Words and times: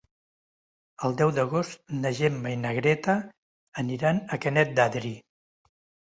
El 1.07 1.17
deu 1.17 1.33
d'agost 1.33 1.91
na 2.05 2.11
Gemma 2.19 2.53
i 2.53 2.57
na 2.61 2.71
Greta 2.77 3.15
aniran 3.83 4.23
a 4.23 4.39
Canet 4.47 4.73
d'Adri. 4.81 5.13